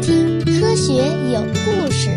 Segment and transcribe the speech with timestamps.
[0.00, 0.94] 听《科学
[1.30, 2.08] 有故事》。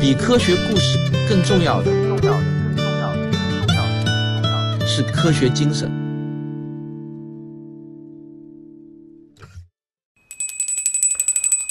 [0.00, 0.96] 比科学故事
[1.28, 2.38] 更重要的，重要的，
[2.76, 3.12] 更重要
[4.78, 5.90] 的，是科学精神。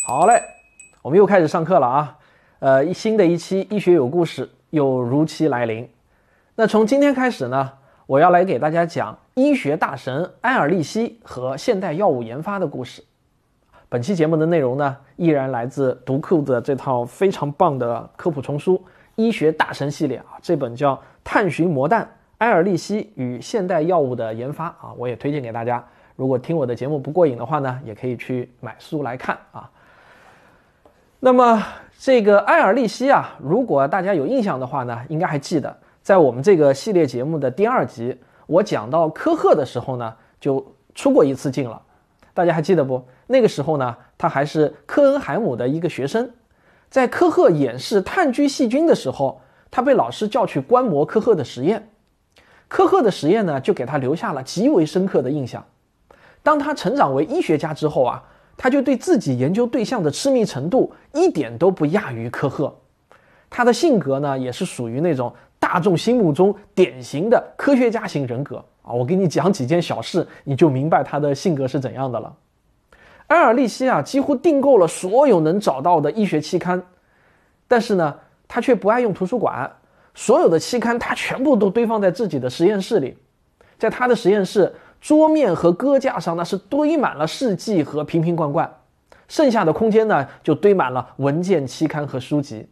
[0.03, 0.41] 好嘞，
[1.01, 2.17] 我们又开始上课了啊！
[2.59, 5.89] 呃，一新的一期医学有故事又如期来临。
[6.55, 7.71] 那从今天开始呢，
[8.05, 13.01] 我要来给大家讲医学大神埃尔利希和现代药物研发的故事。
[13.91, 18.77] 本期节目的内容呢，依然来自读库的这套非常棒的科普丛书
[19.15, 22.07] 《医学大神系列》啊，这本叫《探寻魔弹：
[22.37, 25.83] 埃尔利希与现代药物的研发》啊，我也推荐给大家。
[26.15, 29.67] 如果听我的节目不过瘾的话呢，也可以去买书来看啊。
[31.19, 31.59] 那么
[31.97, 40.63] 这个埃尔利希啊，如果大家有印象的话呢，应该还记得，在我们这个系列节目的第二集，我讲到科赫的时候呢，就
[40.93, 41.81] 出过一次镜了。
[42.35, 43.03] 大家还记得不？
[43.31, 46.29] 那个时候呢，他还是科恩海姆的一个学生，
[46.89, 49.39] 在科赫演示炭疽细菌的时候，
[49.71, 51.89] 他被老师叫去观摩科赫的实验。
[52.67, 55.63] 科赫的实验呢，就给他留下了极为深刻的印象。
[56.41, 58.23] 当他成长为医学家之后啊。
[58.61, 62.75] 他就对自己研究对象的痴迷程度一点都不亚于科赫，
[63.49, 68.91] 他的性格呢也是属于那种大众心目中典型的科学家型人格啊。
[68.91, 72.35] 我给你讲几件小事，你就明白他的性格是怎样的了。
[73.29, 76.83] 埃尔利希啊，几乎订购了所有能找到的医学期刊，
[77.67, 78.15] 但是呢，
[78.47, 79.71] 他却不爱用图书馆，
[80.13, 83.17] 所有的期刊他全部都堆放在自己的实验室里，
[83.79, 84.71] 在他的实验室。
[85.01, 88.69] 桌面和搁架上那是堆满了试剂和瓶瓶罐罐，
[89.29, 92.67] 剩下的空间呢就堆满了文件、期刊和书籍。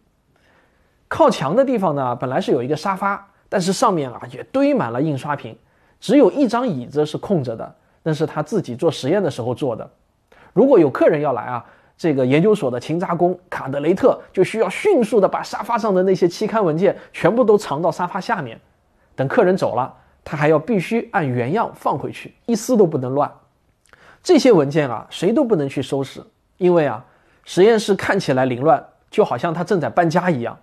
[1.07, 5.57] 靠墙的地方呢本来是有一个沙发，但是上面啊也堆满了印刷品，
[6.01, 9.89] 只有一张椅子是空着的，那是他自己做实验的时候坐的。
[10.57, 11.63] 如果有客人要来啊，
[11.95, 18.59] 这个研究所的勤杂工卡德雷特就需要迅速的把沙发上的那些期刊文件全部都藏到沙发下面，
[19.15, 19.93] 等客人走了。
[20.23, 23.31] 他还要必须按原样放回去，一丝都不能乱。
[24.23, 26.23] 这些文件啊，谁都不能去收拾，
[26.57, 27.05] 因为啊，
[27.45, 30.57] 实验室看起来凌乱，就好像他正在搬家一样。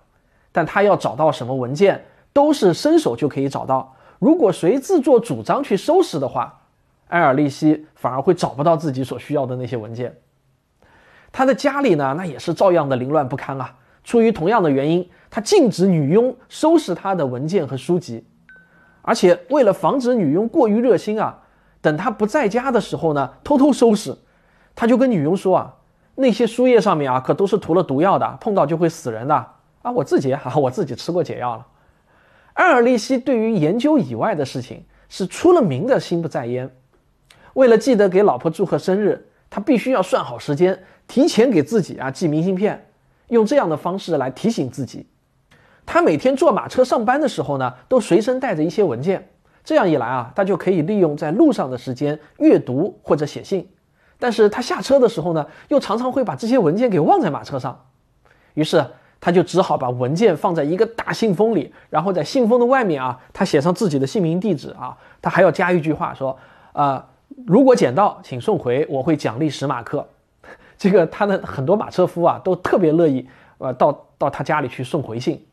[0.51, 2.03] 但他要找到什么文件，
[2.33, 3.95] 都是伸手就可以找到。
[4.19, 6.61] 如果谁自作主张去收拾的话，
[7.07, 10.15] 埃尔利希反而会找不到自己所需要的那些文件。
[11.31, 13.75] 他的家里呢，那也是照样的凌乱不堪啊。
[14.03, 18.25] 出于同样的原因，他禁止女佣收拾他的文件和书籍。
[19.01, 21.41] 而且为了防止女佣过于热心啊，
[21.81, 24.15] 等他不在家的时候呢，偷偷收拾。
[24.75, 25.75] 他就跟女佣说啊，
[26.15, 29.35] 那些书页上面啊，可都是涂了毒药的，碰到就会死人的
[29.81, 29.91] 啊。
[29.91, 31.67] 我自己哈， 我自己吃过解药了。
[32.53, 36.73] 埃尔利希对于研究以外的事情是出了名的心不在焉。
[37.55, 42.87] 为了记得给老婆祝贺生日，他必须要算好时间，提前给自己啊寄明信片，
[43.29, 45.07] 用这样的方式来提醒自己。
[45.85, 49.29] 他每天坐马车上班的时候呢，都随身带着一些文件。
[49.63, 53.67] 这样一来啊，他就可以利用在路上的时间阅读或者写信。
[54.19, 57.85] 但是他下车的时候呢，又常常会把这些文件给忘在马车上。
[58.53, 58.85] 于是
[59.19, 64.95] 他就只好把文件放在一个大信封里，然后在信封的外面啊，他写上自己的姓名、地址啊。
[65.21, 66.37] 他还要加一句话说
[66.73, 67.03] ：“呃，
[67.45, 70.07] 如果捡到，请送回，我会奖励十马克。
[70.77, 75.45] ”这个他的很多马车夫啊，都特别乐意呃到到他家里去送回信。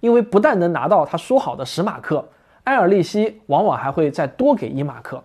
[0.00, 2.26] 因为不但能拿到他说好的十马克，
[2.64, 5.22] 埃尔利希往往还会再多给一马克，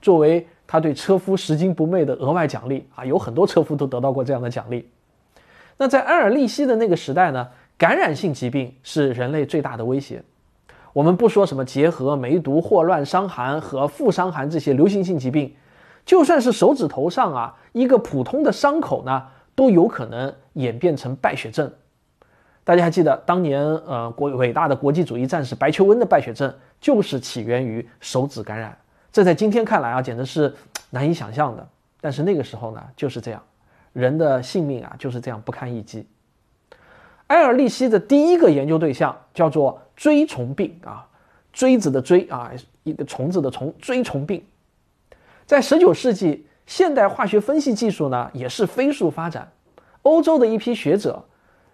[0.00, 3.04] 作为他对车夫拾金不昧的额外奖励啊！
[3.04, 4.88] 有很多车夫都得到过这样的奖励。
[5.76, 10.22] 那在埃尔利希的那个时代呢，感染性疾病是人类最大的威胁。
[10.96, 15.54] 我们不说什么结核、梅毒、霍乱、伤寒和副伤寒这些流行性疾病，
[16.06, 19.22] 就算是手指头上啊一个普通的伤口呢，
[19.54, 21.70] 都有可能演变成败血症。
[22.64, 28.74] 大家还记得当年，呃，国伟大的国际主义战士白求恩的败血症就是起源于手指感染。
[29.12, 30.54] 这在今天看来啊，简直是
[30.88, 31.68] 难以想象的。
[32.00, 33.42] 但是那个时候呢，就是这样，
[33.92, 36.08] 人的性命啊就是这样不堪一击。
[37.26, 41.08] 埃尔利希的第一个研究对象叫做锥虫病啊，
[41.52, 42.52] 锥子的锥啊，
[42.84, 44.44] 一个虫子的虫，锥虫病。
[45.46, 49.50] 在十九世纪，现代化学分析技术呢也是飞速发展，
[50.02, 51.24] 欧洲的一批学者。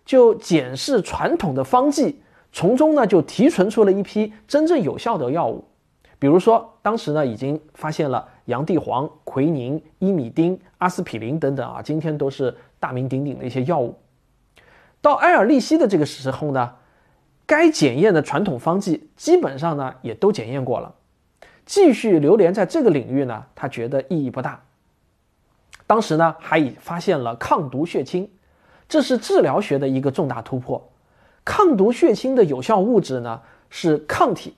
[0.04, 2.20] 就检视传统的方剂，
[2.50, 5.64] 从中呢就提纯出了一批真正有效的药物。
[6.18, 13.96] 比如说，当时呢已经发现了洋地黄、奎宁、伊米丁、阿司匹林等等啊，今天都是大名鼎鼎的一些药物。
[15.00, 16.74] 到埃尔利希的这个时候呢，
[17.52, 20.94] 该检验的传统方剂基本上呢也都检验过了，
[21.66, 24.62] 继续流连在这个领域呢，他觉得意义不大。
[25.86, 28.30] 当时呢还已发现了抗毒血清，
[28.88, 30.90] 这是治疗学的一个重大突破。
[31.44, 34.56] 抗毒血清的有效物质呢是抗体，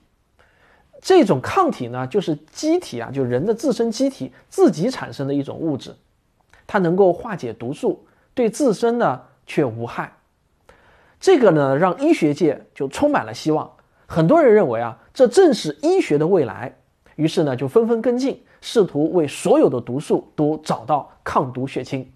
[1.02, 5.96] 这种抗体呢就是机体啊，就人的自身机体自己产生的一种物质，
[6.64, 10.16] 它能够化解毒素，对自身呢却无害。
[11.20, 13.70] 这个呢让医学界就充满了希望，
[14.06, 16.76] 很多人认为啊这正是医学的未来，
[17.16, 22.10] 于是呢就纷纷跟进，试图为所有的毒素都找到抗毒血清。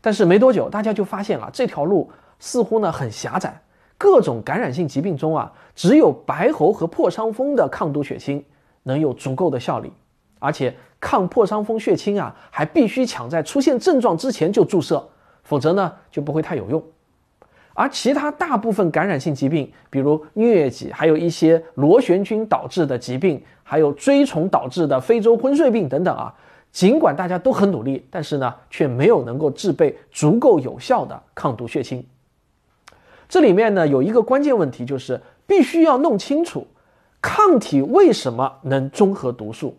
[0.00, 3.62] 但是没多久，大家就发现了这条路似乎呢很狭窄。
[3.96, 8.44] 各种感染性疾病中啊，只有白喉和破伤风的抗毒血清
[8.82, 9.92] 能有足够的效力，
[10.40, 15.08] 而且抗破伤风血清啊，还必须抢在出现症状之前就注射，
[15.42, 16.82] 否则呢就不会太有用。
[17.74, 26.32] 而其他大部分感染性疾病，比如疟疾，还有一些螺旋菌导致的疾病，还有锥虫导致的非洲昏睡病等等啊，
[26.70, 32.06] 尽管大家都很努力，但是呢，却没有能够制备足够有效的抗毒血清。
[33.28, 36.66] 这里面呢有一个关键问题，就是必须要弄清楚
[37.20, 39.76] 抗体为什么能中和毒素。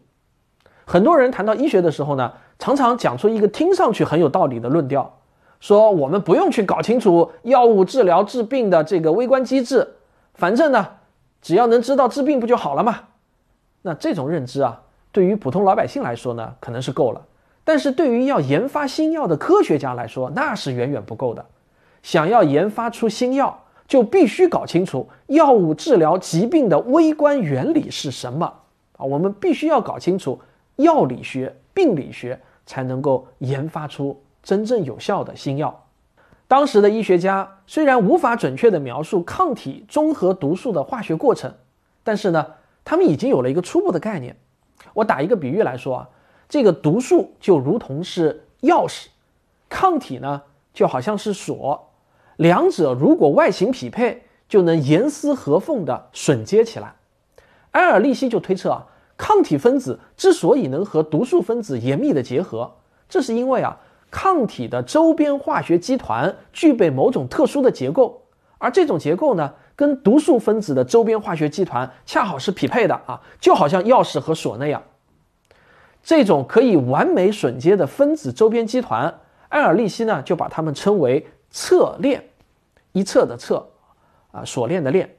[0.83, 5.19] 很多人谈到医学的时候呢，常常讲出一个听上去很有道理的论调，
[5.65, 9.95] 说我们不用去搞清楚药物治疗治病的这个微观机制，
[10.35, 10.87] 反正呢，
[11.41, 12.99] 只要能知道治病不就好了嘛？
[13.81, 14.79] 那这种认知啊，
[15.11, 17.25] 对于普通老百姓来说呢，可能是够了，
[17.63, 21.43] 但是对于要研发新药的科学家来说，那是远远不够的。
[22.03, 28.45] 想要研发出新药，就必须搞清楚药物治疗疾病的微观原理是什么
[28.97, 29.03] 啊！
[29.03, 30.39] 我们必须要搞清楚
[30.75, 35.87] 药理学、病理学，才能够研发出真正有效的新药。
[36.47, 41.53] 当时的医学家虽然无法准确地描述抗体中和毒素的化学过程，
[42.03, 42.45] 但是呢，
[42.85, 44.37] 他们已经有了一个初步的概念。
[44.93, 46.09] 我打一个比喻来说啊，
[46.47, 49.07] 这个毒素就如同是钥匙，
[49.67, 51.89] 抗体呢就好像是锁。
[52.37, 56.93] 两者如果外形匹配，就能严丝合缝地榫接起来。
[57.71, 58.85] 埃尔利希就推测啊，
[59.17, 62.75] 抗体分子之所以能和毒素分子严密的结合，
[63.09, 63.79] 这是因为啊，
[64.15, 68.21] 抗体的周边化学基团具备某种特殊的结构，
[68.57, 74.81] 而这种结构呢，跟毒素分子的周边化学基团恰好是匹配的啊，就好像钥匙和锁那样。
[76.01, 79.13] 这种可以完美榫接的分子周边基团，
[79.49, 81.27] 埃尔利希呢就把它们称为。
[81.51, 82.21] 侧链，
[82.93, 83.65] 一侧的侧，
[84.31, 85.13] 啊，锁链的链。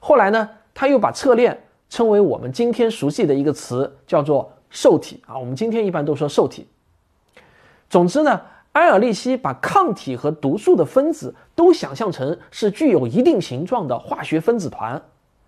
[0.00, 5.38] 后来呢，他又把侧链称为我们今天熟悉的一个词，叫做受体啊。
[5.38, 6.68] 我们今天一般都说受体。
[7.94, 8.40] 总之呢，
[8.72, 15.00] 埃尔利希把抗体和毒素的分子都想象成是具有一定形状的化学分子团，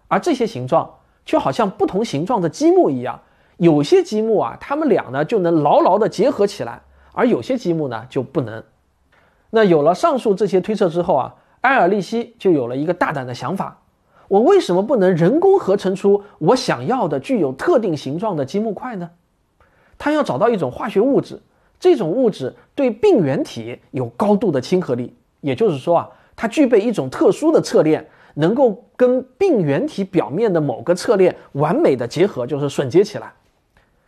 [0.07, 0.89] 而这些形状
[1.25, 3.21] 就好像不同形状的积木一样，
[3.57, 6.83] 有些积木啊，它们俩呢就能牢牢的结合起来，
[7.15, 8.63] 而有些积木呢就不能。
[9.51, 13.81] 那有了上述这些推测之后啊，埃尔利希就有了一个大胆的想法：
[14.29, 19.11] 我为什么不能人工合成出我想要的具有特定形状的积木块呢？
[19.99, 21.41] 他要找到一种化学物质，
[21.79, 33.33] 这种物质对病原体有高度的亲和力，也就是说啊，它具备一种特殊的侧链，能够跟病原体表面的某个侧链完美的结合，就是榫接起来。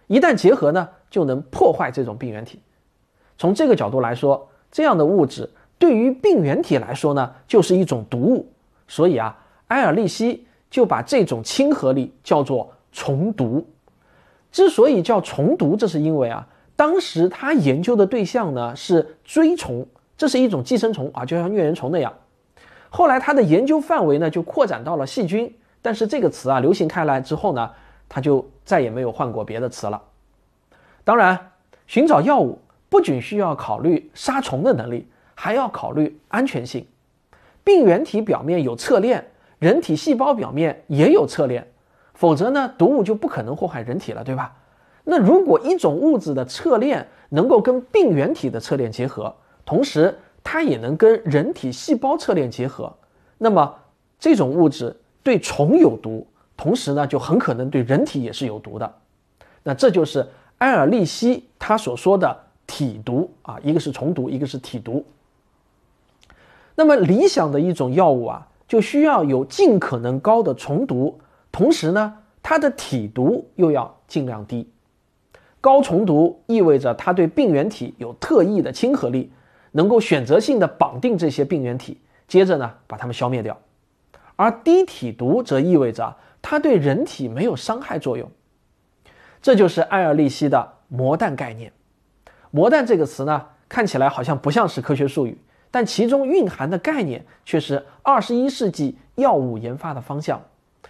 [0.06, 2.58] 一旦结合呢，就能破坏这种病原体。
[3.36, 5.48] 从这个角度来说，这样的物质
[5.78, 8.50] 对于病原体来说呢，就是一种毒物，
[8.88, 9.36] 所以啊，
[9.68, 13.66] 埃尔利希就把这种亲和力叫做虫毒。
[14.50, 16.48] 之所以叫虫毒，这是因为啊，
[16.78, 19.84] 当时他研究的对象呢是锥虫，
[20.16, 22.14] 这是一种寄生虫啊，就像疟原虫那样。
[22.88, 27.68] 后来他的研究范围呢就扩展到了细菌，但是这个词啊流行开来之后呢，
[28.08, 30.00] 他就再也没有换过别的词了。
[31.02, 31.50] 当然，
[31.88, 32.60] 寻找药物。
[32.90, 36.86] 不仅需要考虑杀虫的能力，还要考虑安全性。
[37.62, 39.22] 病原体表面有侧链，
[39.58, 41.70] 人体细胞表面也有侧链，
[42.14, 44.54] 否则呢，毒物就不可能祸害人体了，对吧？
[45.10, 49.34] 那如果一种物质的侧链能够跟病原体的侧链结合，
[49.64, 52.94] 同时它也能跟人体细胞侧链结合，
[53.38, 53.74] 那么
[54.18, 58.94] 这种物质对虫有毒，同时呢，就很可能对人体也是有毒的。
[59.62, 62.44] 那这就是埃尔利希他所说的。
[62.70, 65.02] 体毒啊，一个是虫毒，一个是体毒。
[66.74, 71.18] 那么理想的一种药物啊，就需要有尽可能高的虫毒，
[71.50, 74.68] 同时呢，它的体毒又要尽量低。
[75.60, 79.32] 高虫毒意味着它对病原体有特异的亲和力，
[79.72, 83.58] 能够选择性的绑定这些病原体，接着呢把它们消灭掉。
[84.36, 88.30] 而低体毒则意味着它对人体没有伤害作用。
[89.42, 91.72] 这就是艾尔利希的魔弹概念。
[92.50, 95.36] 魔弹这个词呢，看起来好像不像是科学术语，
[95.70, 100.40] 但其中蕴含的概念却是二十一世纪药物研发的方向。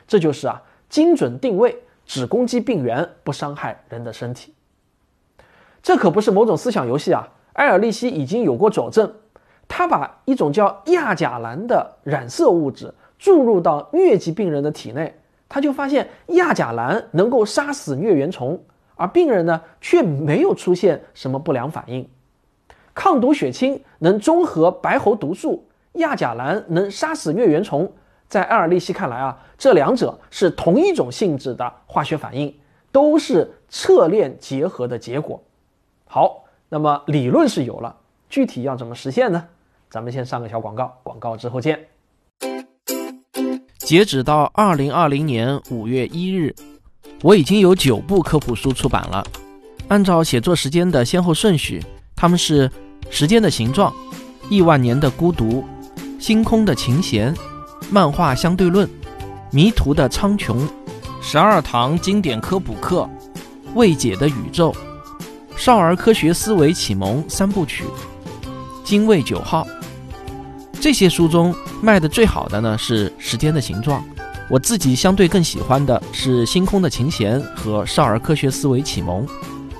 [0.07, 4.53] 这就是啊，精准定位，只攻击病原，不伤害人的身体。
[5.83, 7.29] 这可不是某种思想游戏啊！
[7.55, 9.13] 埃尔利希已经有过佐证，
[9.67, 15.15] 他把一种叫亚甲蓝的染色物质注入到疟疾病人的体内，
[15.49, 18.61] 他就发现亚甲蓝能够杀死疟原虫。
[18.95, 22.09] 而病人呢，却没有出现什么不良反应。
[22.95, 27.91] 抗毒血清能中和白喉毒素，亚甲蓝能杀死疟原虫。
[28.29, 32.53] 在埃尔利希看来啊，这两者是同一种性质的化学反应，
[32.91, 35.41] 都是侧链结合的结果。
[36.09, 37.95] 好，那么理论是有了，
[38.29, 39.45] 具体要怎么实现呢？
[39.91, 41.87] 咱们先上个小广告，广告之后见。
[43.79, 46.55] 截止到二零二零年五月一日。
[47.23, 49.27] 我已经有九部科普书出版了，
[49.89, 51.83] 按照写作时间的先后顺序，
[52.15, 52.69] 他们是
[53.11, 53.93] 《时间的形状》
[54.49, 55.45] 《亿万年的孤独》
[56.21, 57.35] 《星空的琴弦》
[57.91, 58.87] 《漫画相对论》
[59.51, 60.55] 《迷途的苍穹》
[61.21, 63.03] 《十二堂经典科普课》
[63.75, 64.71] 《未解的宇宙》
[65.59, 67.83] 《少儿科学思维启蒙三部曲》
[68.85, 69.65] 《精卫九号》。
[70.81, 74.01] 这些书中卖的最好的呢是《时间的形状》。
[74.49, 79.27] 我自己相对更喜欢的是《星空的琴弦》和《少儿科学思维启蒙》，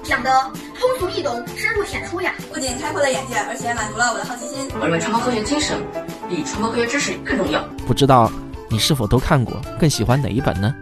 [0.03, 0.31] 讲的
[0.79, 4.69] 通俗易懂、深入浅出呀，不仅开阔了眼界，而且满足了我的好奇心。
[4.81, 5.81] 我认为传播科学精神
[6.29, 7.65] 比传播科学知识更重要。
[7.87, 8.31] 不知道
[8.69, 9.57] 你是否都看过？
[9.79, 10.75] 更喜欢哪一本呢？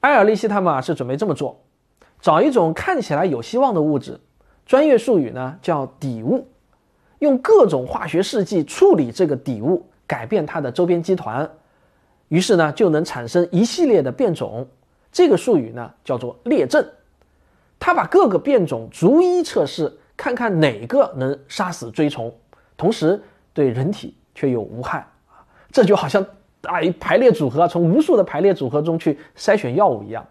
[0.00, 1.60] 埃尔利希他们啊是准备这么做，
[2.20, 4.18] 找一种看起来有希望的物质，
[4.64, 6.48] 专业术语呢叫底物。
[7.18, 11.50] 用各种化学试剂处理这个底物，改变它的周边基团，
[12.28, 14.66] 于是呢就能产生一系列的变种。
[15.12, 16.88] 这个术语呢叫做列阵。
[17.78, 22.34] 他把各个变种逐一测试，看看哪个能杀死锥虫，
[22.76, 23.20] 同时
[23.52, 25.44] 对人体却又无害啊！
[25.70, 26.24] 这就好像
[26.62, 30.26] 啊排列组合，从无数的排列组合中去筛选药物一样。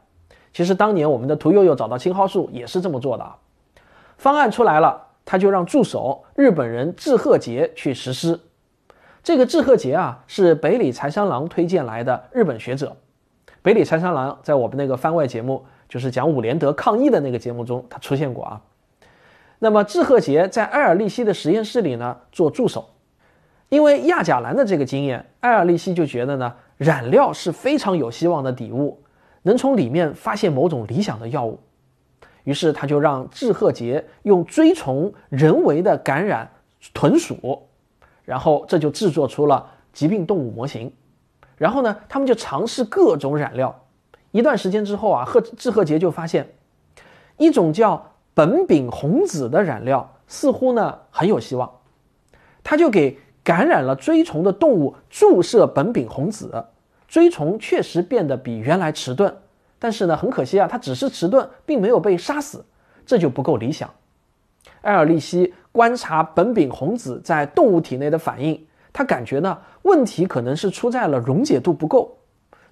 [0.54, 3.38] 其实当年我们的屠呦呦找到青蒿素也是这么做的啊。
[4.18, 5.06] 方案出来了。
[5.26, 8.40] 他就让助手日本人志贺杰去实施。
[9.22, 12.98] 这个志贺杰啊，是北里柴三郎推荐来的日本学者。
[13.62, 18.62] 北里柴三郎在我们那个番外节目，就是讲伍连德抗议的那个节目中，他出现过啊。
[19.60, 22.90] 那么志贺杰在埃尔利希的实验室里呢做助手，
[23.70, 29.04] 因为亚甲蓝的这个经验，埃尔利希就觉得呢染料是非常有希望的底物，
[29.44, 31.60] 能从里面发现某种理想的药物。
[32.46, 36.50] 于是他就让志贺杰用锥虫人为的感染
[36.94, 37.68] 豚鼠，
[38.24, 40.92] 然后这就制作出了疾病动物模型。
[41.58, 43.86] 然后呢，他们就尝试各种染料。
[44.32, 46.56] 一段时间之后啊，贺志贺杰就发现
[47.38, 51.70] 一种叫苯丙红酯的染料似乎呢很有希望。
[52.64, 56.66] 他就给感染了锥虫的动物注射苯丙红子，
[57.08, 59.36] 锥虫确实变得比原来迟钝。
[59.80, 62.66] 但是呢，很可惜啊，它只是迟钝，并没有被杀死，
[63.06, 63.90] 这就不够理想。
[64.82, 72.18] 埃尔利希观察苯丙红子在动物体内的反应，他感觉呢，问题可能是出在了溶解度不够。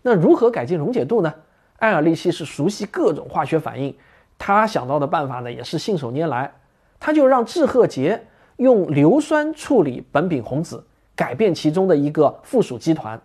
[0.02, 1.34] 那如何改进溶解度呢？
[1.80, 3.96] 埃尔利希是熟悉各种化学反应，
[4.38, 6.54] 他想到的办法呢，也是信手拈来。
[7.00, 8.26] 他就让志贺杰
[8.58, 10.80] 用硫酸处理苯丙红酯，
[11.16, 13.20] 改变其中的一个附属基团，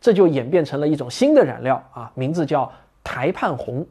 [0.00, 2.70] 这就演变成了一种新的染料啊，名字叫。
[3.04, 3.86] 台盼红，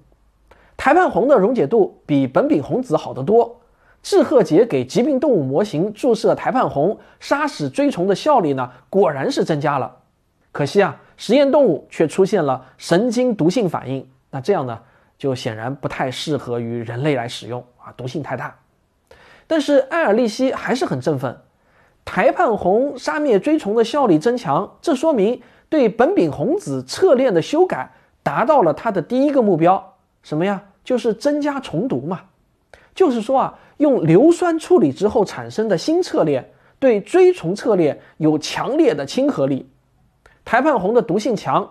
[0.75, 3.59] 台盼红的溶解度比苯丙红酯好得多。
[4.03, 9.91] 志贺杰给疾病动物模型注射台盼红，杀死锥虫的效率呢，果然是增加了。
[10.51, 14.07] 可惜啊，实验动物却出现了神经毒性反应。
[14.29, 14.79] 那这样呢，
[15.17, 18.55] 就显然不太适合于人类来使用啊，毒性太大。
[19.47, 21.35] 但是埃尔利希还是很振奋，
[22.05, 27.91] 台畔红杀灭锥虫的效力增强，这说明对苯丙红子侧链的修改。
[28.23, 30.61] 达到了他的第一个目标，什么呀？
[30.83, 32.23] 就是增加重读嘛。
[32.93, 39.69] 就是说啊，用硫酸处理之后产生的新侧链，对锥虫侧链有强烈的亲和力。
[40.43, 41.69] 台畔红的毒性强，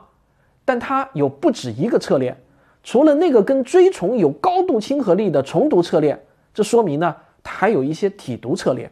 [0.65, 2.43] 但它有不止一个侧链，
[2.83, 7.15] 除了那个跟锥虫有高度亲和力的重毒侧链，这说明呢，
[7.47, 8.91] 还有一些体毒侧链。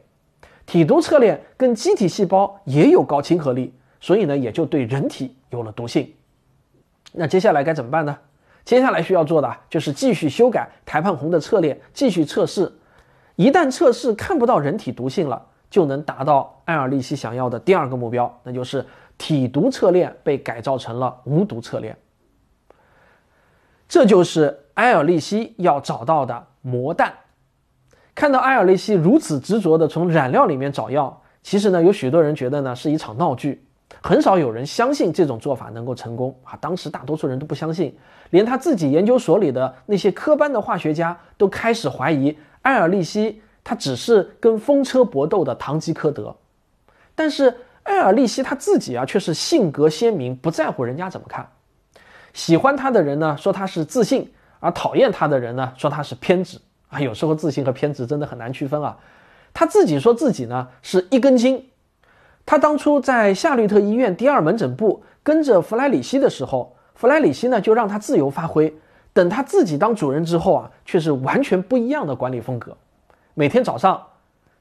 [0.64, 6.10] 体毒侧链跟机体细胞也有高亲和力，所以呢，也就对人体有了毒性。
[7.12, 8.16] 那接下来该怎么办呢？
[8.64, 12.72] 接下来需要做的就是继续修改台畔红的侧链，继续测试。
[13.36, 18.86] 一旦测试看不到人体毒性了，就能达到埃尔利希想要的第二个目标，那就是
[19.18, 21.94] 体毒侧链被改造成了无毒侧链。
[23.86, 27.12] 这就是埃尔利希要找到的魔弹。
[28.14, 33.64] 看到埃尔利希如此执着地从染料里面找药，其实呢，有许多人觉得呢是一场闹剧，
[34.00, 36.56] 很少有人相信这种做法能够成功啊。
[36.60, 37.96] 当时大多数人都不相信，
[38.30, 46.34] 连他自己研究所里的那些科班的化学家都开始怀疑埃尔利希他只是跟风车搏斗的堂吉诃德。
[47.16, 47.52] 但是
[47.84, 51.48] 埃尔利希他自己啊却是性格鲜明，不在乎人家怎么看。
[52.32, 56.60] 喜欢他的人呢说他是自信，而讨厌他的人呢说他是偏执。
[56.94, 58.96] 啊，有时候自信和偏执真的很难区分啊。
[59.52, 61.68] 他自己说自己呢是一根筋。
[62.46, 68.72] 他当初在夏绿特医院第二门诊部跟着弗莱里希的时候，弗莱里希呢就让他自由发挥。
[69.12, 72.76] 等他自己当主任之后啊，却是完全不一样的管理风格。
[73.34, 74.00] 每天早上，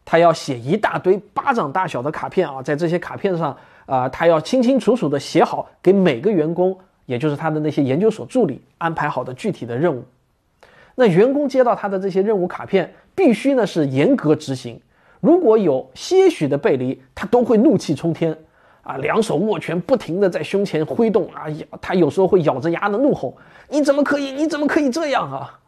[0.05, 10.03] 他要写一大堆巴掌大小的卡片啊，在这些卡片上啊，他要清清楚楚的写好给每个员工，也就是他的那些研究所助理安排好的具体的任务。
[10.95, 14.79] 那员工接到他的这些任务卡片，必须呢是严格执行。
[15.19, 18.37] 如果有些许的背离，他都会怒气冲天，
[18.81, 21.47] 啊，两手握拳，不停的在胸前挥动，啊，
[21.81, 23.35] 他有时候会咬着牙的怒吼
[23.69, 24.31] ：“你怎么可以？
[24.33, 25.59] 你怎么可以这样啊？”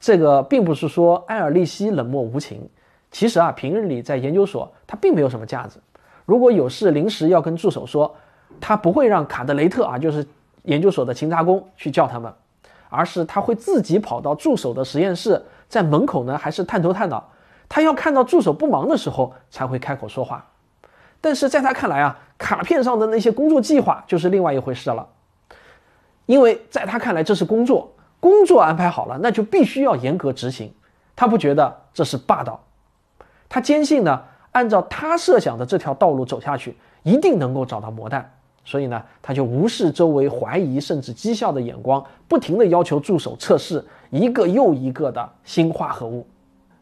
[0.00, 2.68] 这个并不是说埃尔利希冷漠无情，
[3.10, 5.80] 其实啊，平日里在研究所他并没有什么架子。
[6.24, 8.14] 如果有事临时要跟助手说，
[8.60, 10.26] 他不会让卡德雷特啊，就是
[10.64, 12.32] 研究所的勤杂工去叫他们。
[12.88, 17.30] 而是他会自己跑到助手的实验室，在门口呢，还是探头探脑。
[17.68, 20.44] 他要看到助手不忙的时候，才会开口说话。
[21.20, 25.08] 但是在他看来啊，卡片上的那些工作计划就是另外一回事了。
[26.26, 30.72] 因为在他看来，这是工作，工作安排好了，那就必须要严格执行。
[31.16, 32.62] 他不觉得这是霸道，
[33.48, 34.22] 他坚信呢，
[34.52, 38.33] 按照他设想的这条道路走下去，一定能够找到魔弹。
[38.64, 46.26] 所以呢，他就无视周围怀疑甚至讥笑的眼光，不停地要求助手测试一个又一个的新化合物。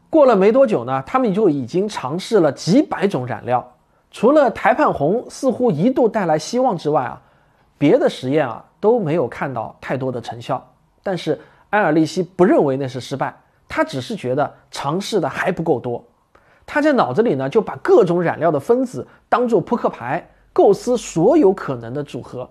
[0.09, 3.75] 过了没多久呢，他们就已经尝试了几百种染料，
[4.11, 7.21] 除了台畔红似乎一度带来希望之外啊，
[7.77, 10.65] 别的实验啊都没有看到太多的成效。
[11.01, 11.37] 但是
[11.71, 13.35] 埃尔利希不认为那是失败，
[13.67, 16.01] 他只是觉得尝试的还不够多。
[16.65, 20.29] 他在脑子里呢就把各种染料的分子当做扑克牌。
[20.53, 22.49] 构思所有可能的组合，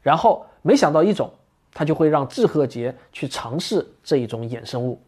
[0.00, 1.30] 然后没想到一种，
[1.72, 5.00] 他就会让志贺杰去尝试这一种衍生物。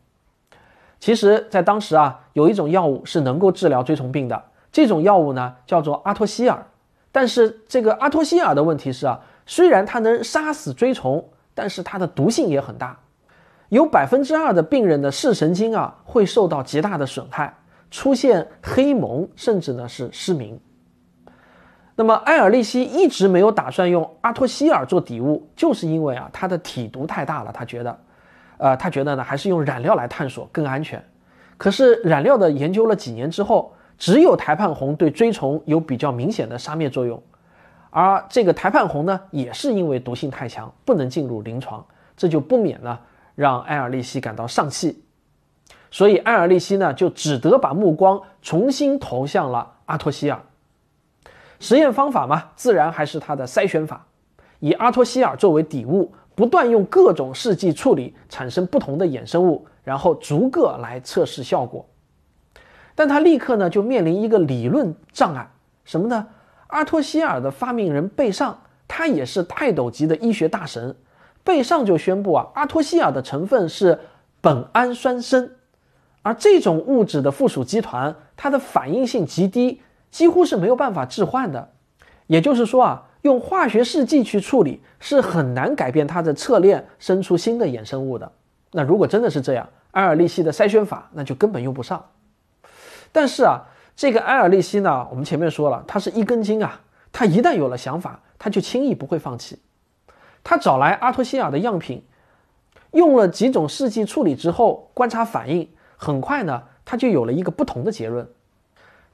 [1.00, 6.66] 其实，在当时啊，有一种药物是能够治疗锥虫病的，这种药物呢叫做阿托西尔。
[7.10, 12.98] 但是这个阿托西尔的问题是啊，虽然它能杀死锥虫，但是它的毒性也很大，
[13.68, 17.56] 有百分之二的病人的视神经啊会受到极大的损害，
[17.90, 20.58] 出现黑蒙，甚至呢是失明。
[21.96, 27.52] 那么埃尔利希一直没有打算用阿托西尔做底物，就是因为啊，它的体毒太大了。
[27.52, 27.98] 他觉得，
[28.58, 31.02] 呃，他觉得呢，还是用染料来探索更安全。
[31.56, 37.22] 可是染料的研究了几年之后，只有台盼红对锥虫有比较明显的杀灭作用，
[37.90, 42.98] 而这个台盼红呢，也是因为毒性太强，不能进入临床，这就不免呢
[43.36, 45.04] 让埃尔利希感到丧气。
[45.92, 50.40] 所以埃尔利希呢，就只得把目光重新投向了阿托西尔。
[51.60, 54.06] 实验方法嘛，自然还是它的筛选法，
[54.60, 61.88] 以阿托西尔作为底物，不断用各种试剂处理，产生不同的衍生物，然后逐个来测试效果。
[62.94, 65.50] 但他立刻呢就面临一个理论障碍，
[65.84, 66.26] 什么呢？
[66.68, 70.96] 阿托西尔的发明人贝尚，他也是泰斗级的医学大神，
[71.42, 73.98] 贝尚就宣布啊，阿托西尔的成分是
[74.42, 75.50] 苯氨酸砷，
[76.22, 79.80] 而这种物质的附属基团，它的反应性极低。
[80.14, 81.72] 几乎是没有办法置换的，
[82.28, 88.30] 也就是说啊，用化学试剂去处理是很难改变它的侧链生出新的衍生物的。
[88.70, 92.10] 那如果真的是这样，埃尔利希的筛选法那就根本用不上。
[93.10, 93.62] 但是啊，
[93.96, 99.58] 这个埃尔利希呢，我们前面说了，他是一根筋啊，他一旦有了想法，他就轻易不会放弃。
[100.44, 102.04] 他找来阿托西尔的样品，
[102.92, 108.28] 用了几种试剂处理之后，观察反应，很快呢，他就有了一个不同的结论。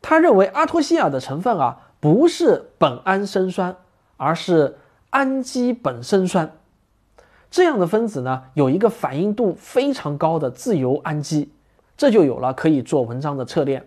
[0.03, 3.77] 他认为阿托西尔的成分啊不是苯胺生酸，
[4.17, 4.79] 而是
[5.11, 6.51] 氨基苯生酸。
[7.51, 11.53] 这样的分子呢有一个反应度非常高的自由氨基，
[11.99, 13.87] 这就有了可以做文章的侧链。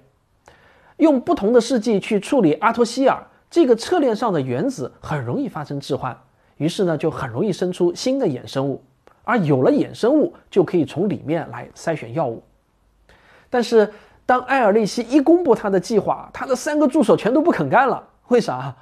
[0.98, 6.16] 用不同的试剂去处理阿托西尔，这个侧链上的原子很容易发生置换，
[6.58, 8.84] 于是呢就很容易生出新的衍生物。
[9.24, 12.44] 而有了衍生物，就可以从里面来筛选药物。
[13.50, 13.92] 但是。
[14.26, 18.02] 当埃尔利希一公布他的计划，他的三个助手全都不肯干了。
[18.30, 18.74] 为啥？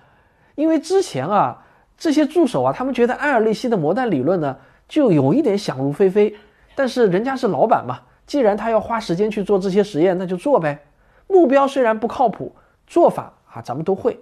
[0.55, 1.63] 因为之前啊，
[1.97, 4.55] 这些助手啊，他们觉得埃尔利希的魔弹理论呢，
[4.87, 6.35] 就有一点想入非非。
[6.75, 10.79] 但是人家是老板嘛，既然他要花时间去做这些实验，那就做呗。
[11.27, 14.19] 目标虽然不靠谱，做法啊咱们都会。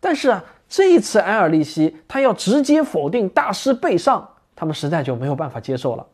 [0.00, 6.06] 但是啊，这一次埃尔利希他要直接否定大师贝尚，他们实在就没有办法接受了。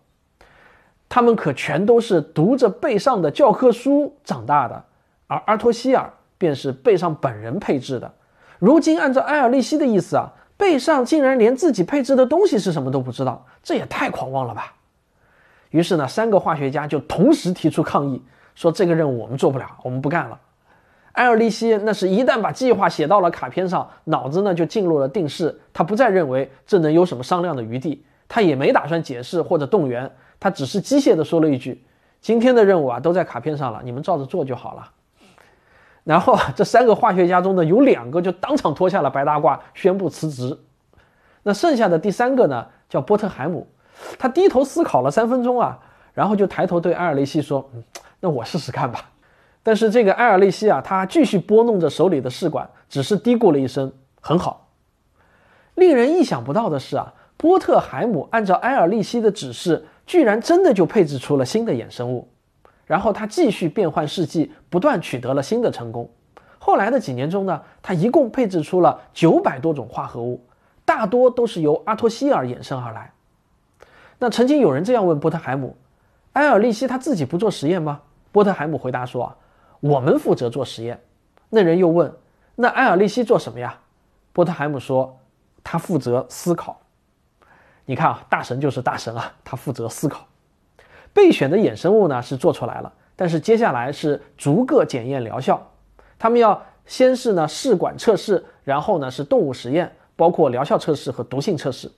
[1.14, 4.84] 他们可全都是读着贝尚的教科书长大的，
[5.28, 8.12] 而阿托希尔便是贝尚本人配置的。
[8.58, 14.74] 如今按照埃尔利希的意思啊，贝上竟然连自己配置的东西是什么都不知道，这也太狂妄了吧！
[15.70, 18.20] 于是呢，三个化学家就同时提出抗议，
[18.56, 20.36] 说这个任务我们做不了，我们不干了。
[21.12, 30.10] 埃尔利希那是一旦把计划写到了卡片上，脑子呢就进入了定式，他不再认为这能有什么商量的余地，他也没打算解释或者动员。
[30.44, 31.82] 他只是机械地说了一句
[32.20, 34.90] ：“今天的任务啊，都在卡片上了，你们照着做就好了。”
[36.04, 40.58] 然后这三个化学家中呢，有两个就当场脱下了白大褂，宣布辞职。
[41.44, 43.66] 那剩下的第三个呢，叫波特海姆，
[44.18, 45.78] 他低头思考了三分钟啊，
[46.12, 47.82] 然后就抬头对埃尔利希说：“嗯，
[48.20, 49.12] 那我试试看吧。”
[49.64, 54.68] 但是这个埃尔利希啊，他继续拨弄着手里的试管，只是嘀咕了一声：“很好。”
[55.74, 59.86] 令人意想不到的是啊，波特海姆按照埃尔利希的指示。
[60.06, 62.28] 居然真的就配置出了新的衍生物，
[62.86, 66.10] 然后他继续变换试剂，不断取得了新的成功。
[66.58, 70.44] 后来的几年中呢，他一共配置出了九百多种化合物，
[70.84, 73.12] 大多都是由阿托西尔衍生而来。
[74.18, 75.76] 那曾经有人这样问波特海姆
[76.34, 79.36] ：“埃尔利希他自己不做实验吗？”波特海姆回答说：“，
[79.80, 81.00] 我们负责做实验。”
[81.50, 82.14] 那人又问
[82.56, 83.80] ：“那埃尔利希做什么呀？”
[84.32, 85.18] 波特海姆说
[85.62, 86.80] ：“他负责思考。”
[87.86, 90.26] 你看啊，大神就是大神啊，他负责思考。
[91.12, 95.70] 备选的衍生物呢是做出来了，但是接下来是逐个检验疗效。
[96.18, 101.90] 他们要先是呢试管测试，然后呢是动物实验，包括疗效测试和毒性测试。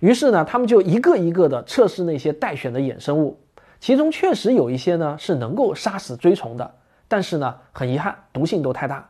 [0.00, 3.38] 于是呢，他们就一个一个的测试那些待选的衍生物，
[3.78, 6.74] 其中确实有一些呢是能够杀死锥虫的，
[7.08, 9.08] 但是呢很遗憾，毒性都太大。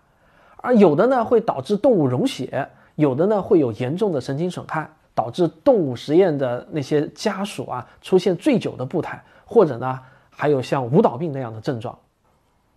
[0.57, 4.90] 而有的呢会导致动物溶血，有的呢会有严重的神经损害。
[5.16, 9.98] 导致动物实验的那些家属啊出现醉酒的步态，或者呢
[10.29, 11.98] 还有像舞蹈病那样的症状。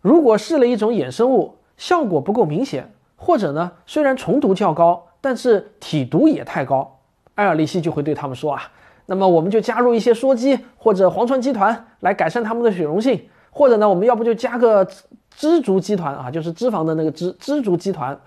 [0.02, 7.00] 如果试了一种衍生物，效果不够明显，或者呢虽然虫毒较高，但是体毒也太高，
[7.36, 8.72] 埃尔利希就会对他们说啊，
[9.08, 13.22] 那么我们就加入一些羧基或者磺酸基团来改善它们的水溶性，
[13.52, 14.88] 或者呢我们要不就加个
[15.36, 18.18] 支竹基团啊，就是脂肪的那个支支竹基团，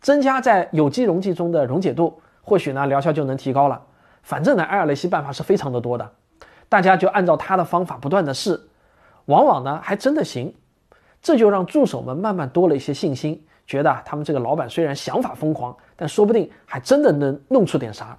[0.00, 2.18] 增加在有机溶剂中的溶解度。
[2.48, 3.82] 或许呢，疗效就能提高了。
[4.22, 6.10] 反正呢，埃尔雷西办法是非常的多的，
[6.66, 8.58] 大家就按照他的方法不断的试，
[9.26, 10.54] 往往呢还真的行。
[11.20, 18.16] 这就让助手们慢慢多了一些信心，觉得他们这个老板虽然想法疯狂，但说不定还真的能弄出点啥。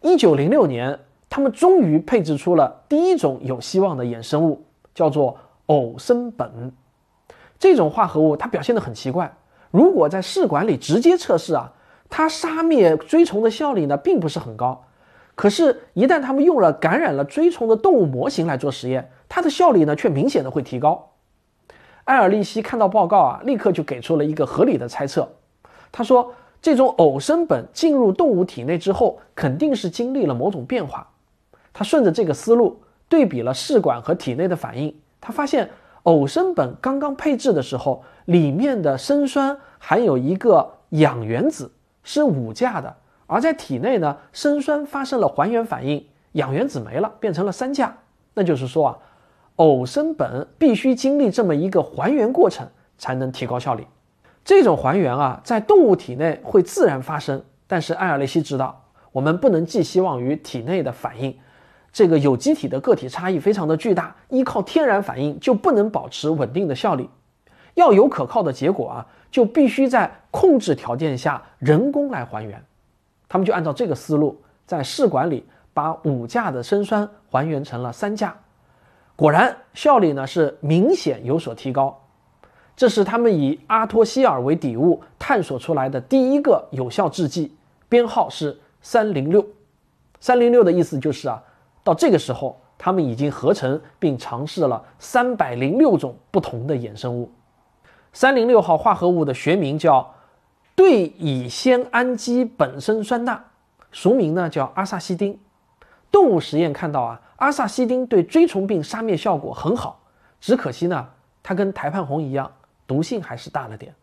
[0.00, 6.48] 一九零六年，他们终于配置出了第一种有希望的衍生物，叫做偶生苯。
[7.58, 9.36] 这种化合物它表现的很奇怪，
[9.70, 11.72] 如果在试管里直接测试啊。
[12.10, 14.84] 它杀灭锥虫的效率呢，并不是很高，
[15.36, 21.12] 可是，一旦他们用了感染了锥虫的动物模型来做实验，它的效率呢，却明显的会提高。
[22.04, 25.28] 埃尔利希看到报告啊，立刻就给出了一个合理的猜测。
[25.92, 31.08] 他说，这种偶生苯进入动物体内之后，肯定是经历了某种变化。
[31.72, 35.70] 他顺着这个思路，对比了试管和体内的反应，他发现
[36.02, 41.70] 偶生苯刚刚配置的时候，里面的砷酸含有一个氧原子。
[42.02, 47.96] 是五价的，而在体内呢，砷酸发生了还原反应，氧原子没了，变成了三价。
[48.34, 48.98] 那就是说啊，
[49.56, 53.86] 偶生苯必须经历这么一个还原过程，才能提高效率。
[54.44, 61.36] 这种还原啊，在动物体内会自然发生，但是艾尔雷西知道，我们不能寄希望于体内的反应，
[61.92, 67.08] 这个有机体的个体差异非常的巨大，依靠天然反应就不能保持稳定的效率。
[67.74, 72.62] 要有可靠的结果啊，就必须在控制条件下人工来还原。
[73.28, 78.36] 他们就按照这个思路，在试管里把五价的砷酸还原成了三价，
[79.14, 81.96] 果然效率呢是明显有所提高。
[82.76, 87.54] 这是他们以阿托西尔为底物探索出来的第一个有效制剂，
[87.88, 89.46] 编号是三零六。
[90.18, 91.42] 三零六的意思就是啊，
[91.84, 97.30] 到这个时候他们已经合成并尝试了三百零六种不同的衍生物。
[98.12, 100.14] 三零六号化合物的学名叫
[100.74, 103.44] 对乙酰氨基苯砷酸钠，
[103.92, 105.38] 俗名呢叫阿萨西丁。
[106.10, 110.00] 动物实验看到啊，阿萨西丁对锥虫病杀灭效果很好，
[110.40, 111.08] 只可惜呢，
[111.42, 112.50] 它跟台畔红一样，
[112.86, 113.94] 毒性还是大了点。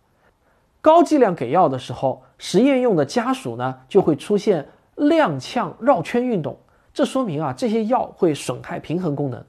[0.79, 6.57] 高剂量给药的时候，实验用的家属呢就会出现踉跄绕圈运动，
[6.93, 9.43] 这说明啊，这些药会损害平衡功能。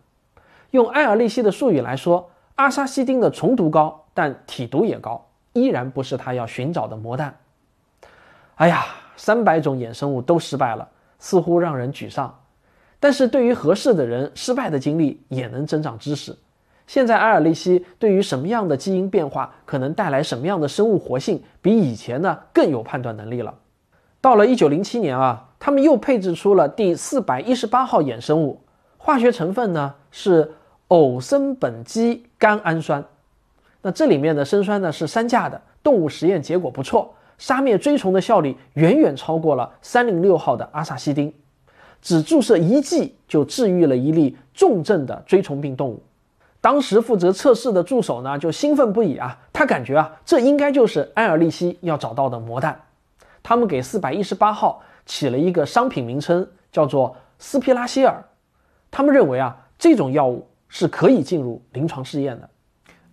[0.73, 7.33] 用埃尔利希的术语来说，阿沙西丁的虫毒高，但体毒也高，依然不是他要寻找的魔弹。
[8.57, 8.85] 哎呀，
[9.16, 10.88] 三百种衍生物都失败了，
[11.21, 12.37] 似乎让人沮丧。
[12.99, 16.37] 但是对于合适的人，失败的经历也能增长知识。
[16.88, 23.55] 现在埃尔利希对于什么样的基因变化可能带来什么样的生物活性，比以前呢更有判断能力了。
[24.21, 28.61] 到了一九零七年啊，他们又配置出了第四百一十八号衍生物，
[28.97, 30.55] 化学成分呢是
[30.88, 33.05] 偶砷苯基甘氨酸。
[33.83, 41.33] 那这里面的砷酸呢是三价的，动物实验结果不错，杀灭追虫的效率远远超过了三零六号的阿萨西丁。
[42.01, 46.03] 只注射一剂就治愈了一例重症的追虫病动物。
[46.61, 52.81] 当时负责测试的助手呢就兴奋不已啊，他感觉啊这应该就是埃尔利希要找到的魔弹。
[53.42, 58.24] 他们给四百一十八号起了一个商品名称，叫做斯皮拉希尔。
[58.90, 62.48] 他们认为啊这种药物是可以进入临床试验的。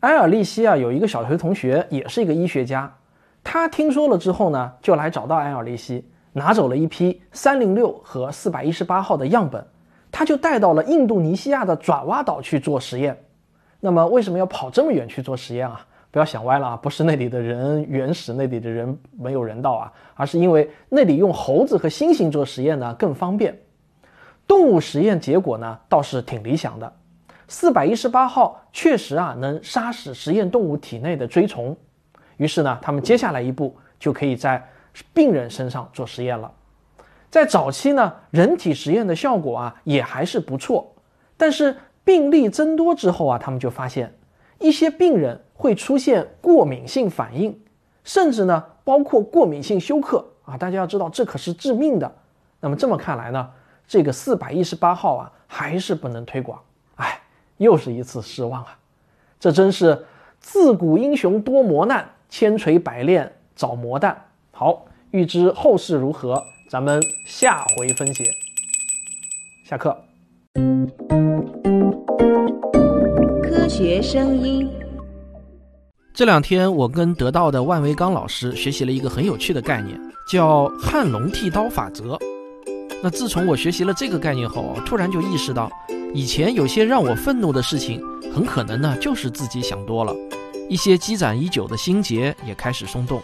[0.01, 2.93] 埃尔利希啊有一个小学同学也是一个医学家，
[3.43, 6.05] 他听说了之后呢就来找到埃尔利希。
[6.37, 9.65] 拿走了一批三零六和四百一十八号的样本，
[10.11, 13.17] 他就带到了印度尼西亚的爪哇岛去做实验。
[13.79, 15.87] 那么为什么要跑这么远去做实验啊？
[16.11, 16.75] 不要想歪了啊！
[16.75, 23.57] 不是那里的人原始，那里的人没有人道啊，而是因为那里用猴子和猩猩做实验呢更方便。
[24.45, 26.93] 动物实验结果呢倒是挺理想的，
[27.47, 31.75] 四百一十八号确实啊能杀死实验动物体内的追虫。
[32.37, 34.63] 于是呢，他们接下来一步就可以在。
[35.13, 36.49] 病人身上做实验了，
[37.29, 40.89] 在早期呢，人体实验的效果啊也还是不错。
[41.35, 44.15] 但是病例增多之后啊，他们就发现
[44.57, 47.59] 一些病人会出现过敏性反应，
[48.05, 50.55] 甚至呢包括过敏性休克啊。
[50.55, 52.09] 大家要知道，这可是致命的。
[52.61, 53.51] 那么这么看来呢，
[53.85, 56.57] 这个四百一十八号啊还是不能推广。
[57.57, 58.77] 哎，又是一次失望啊！
[59.39, 60.05] 这真是
[60.39, 64.25] 自古英雄多磨难，千锤百炼找磨难。
[64.51, 68.25] 好，欲知后事如何，咱们下回分解。
[69.63, 69.95] 下课。
[73.43, 74.69] 科学声音。
[76.13, 82.17] 这两天我跟得到的万维刚老师学习了一个很有趣的概念，叫汉龙剃刀法则。
[83.03, 85.69] 那自从我学习了这个概念后，突然就意识到，
[86.15, 88.01] 以前有些让我愤怒的事情，
[88.33, 90.15] 很可能呢就是自己想多了，
[90.69, 93.21] 一些积攒已久的心结也开始松动。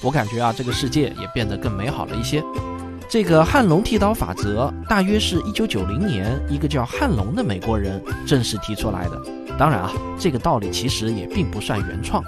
[0.00, 2.42] 我感觉啊，这个世界也变得更美好了一些。
[3.10, 9.20] 这个汉龙剃刀法则大约是一九九零年一个叫汉龙的美国人正式提出来的。
[9.58, 12.24] 当然啊，这个道理其实也并不算原创。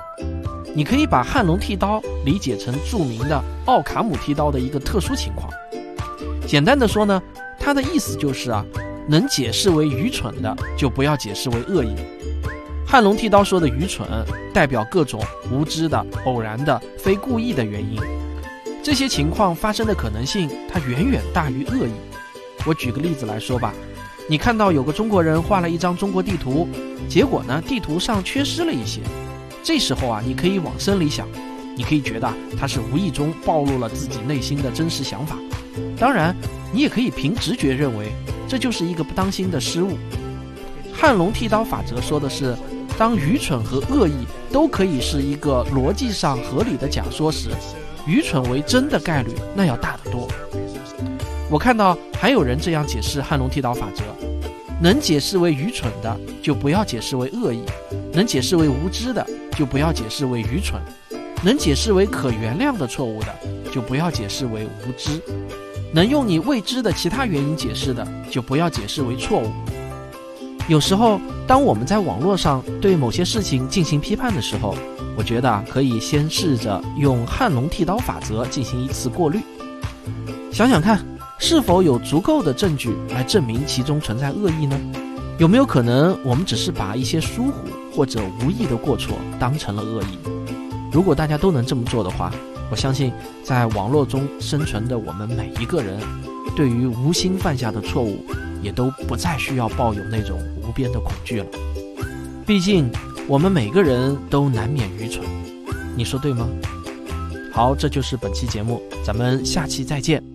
[0.75, 5.49] 你可以把汉龙剃刀理解成著名的奥卡姆剃刀的一个特殊情况。
[6.47, 7.23] 简单的说呢，
[7.59, 8.63] 它的意思就是啊，
[9.09, 11.95] 能解释为愚蠢的，就不要解释为恶意。
[12.87, 14.07] 汉龙剃刀说的愚蠢，
[14.53, 18.01] 代表各种无知的、偶然的、非故意的原因。
[18.83, 21.93] 这些情况发生的可能性，它远远大于恶意。
[22.67, 23.73] 我举个例子来说吧，
[24.29, 26.69] 你看到有个中国人画了一张中国地图，
[27.09, 29.01] 结果呢，地图上缺失了一些。
[29.63, 31.27] 这时候啊，你可以往深里想，
[31.77, 35.37] 你可以觉得他是无意中暴露了自己内心的真实想法。
[35.99, 36.35] 当然，
[36.73, 38.13] 你也可以凭直觉认为，
[38.49, 39.97] 这就是一个不当心的失误。
[40.93, 42.57] 汉龙剃刀法则说的是。
[42.99, 44.13] 当愚蠢和恶意
[44.53, 47.49] 都可以是一个逻辑上合理的假说时，
[48.07, 50.29] 愚蠢为真的概率那要大得多。
[51.51, 54.03] 我看到还有人这样解释汉龙剃刀法则：
[54.81, 57.63] 能解释为愚蠢的，就不要解释为恶意；
[58.13, 60.79] 能解释为无知的，就不要解释为愚蠢；
[61.45, 63.35] 能解释为可原谅的错误的，
[63.73, 65.21] 就不要解释为无知；
[65.93, 69.51] 能用你未知的其他原因解释的，就不要解释为错误。
[70.69, 74.77] 有时候，当我们在网络上对某些事情进行批判的时候，
[75.17, 79.41] 我觉得可以先试着用汉龙剃刀法则进行一次过滤，
[80.53, 81.05] 想想看，
[81.41, 84.81] 是否有足够的证据来证明其中存在恶意呢？
[85.39, 90.42] 有没有可能我们只是把一些疏忽或者无意的过错当成了恶意？
[90.93, 92.33] 如果大家都能这么做的话，
[92.71, 95.99] 我相信在网络中生存的我们每一个人，
[96.55, 98.25] 对于无心犯下的错误。
[98.63, 101.47] 也都不再需要抱有那种无边的恐惧了。
[102.47, 102.89] 毕竟，
[103.27, 105.25] 我们每个人都难免愚蠢，
[105.97, 106.49] 你说对吗？
[107.53, 110.32] 好，这就是本期节目，咱们下期再见。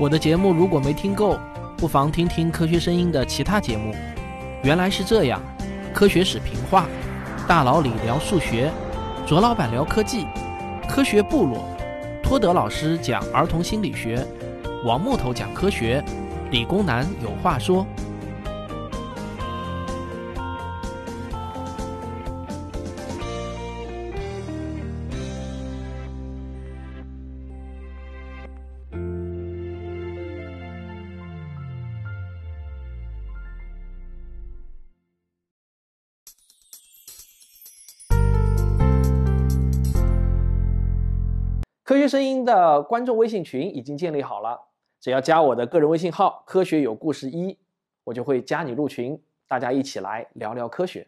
[0.00, 1.38] 我的节目如果没听够，
[1.76, 3.94] 不妨听听科学声音的其他节目。
[4.62, 5.38] 原来是这样，
[5.92, 6.86] 科学史评话，
[7.46, 8.70] 大佬李聊数学，
[9.26, 10.24] 卓老板聊科技，
[10.88, 11.58] 科学部落，
[12.22, 14.26] 托德老师讲儿童心理学，
[14.86, 16.02] 王木头讲科学，
[16.50, 17.86] 理工男有话说。
[42.10, 44.60] 声音的观众微信群已经建立好了，
[45.00, 47.56] 只要加我的个人微信号“科学有故事一”，
[48.02, 51.06] 我就会加你入群，大家一起来聊聊科学。